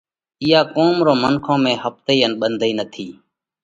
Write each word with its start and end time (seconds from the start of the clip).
اِيئا 0.43 0.61
قُوم 0.75 0.95
رون 1.05 1.17
منکون 1.23 1.59
۾ 1.71 1.73
ۿپتئِي 1.83 2.17
ان 2.25 2.31
ٻنڌئِي 2.39 2.71
نٿِي 2.77 3.07